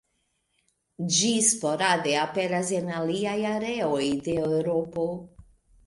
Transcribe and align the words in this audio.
Ĝi 1.17 1.29
sporade 1.49 2.17
aperas 2.23 2.73
en 2.81 2.91
aliaj 3.03 3.39
areoj 3.53 4.05
de 4.29 4.39
Eŭropo. 4.51 5.11